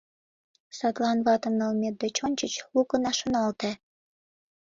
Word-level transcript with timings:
Садлан 0.77 1.19
ватым 1.25 1.53
налмет 1.59 1.95
деч 2.03 2.15
ончыч 2.25 2.53
лу 2.73 2.81
гына 2.91 3.11
шоналте. 3.19 3.71